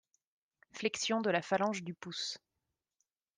[0.71, 2.39] Flexion de la phalange du pouce.